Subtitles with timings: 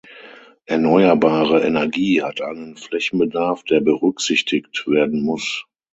[0.65, 5.67] Erneuerbare Energie hat einen Flächenbedarf der berücksichtigt werden muss.